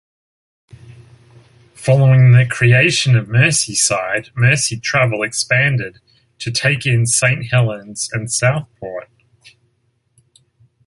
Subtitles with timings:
[1.75, 5.99] Following the creation of Merseyside, Merseytravel expanded
[6.39, 9.11] to take in Saint Helens and Southport.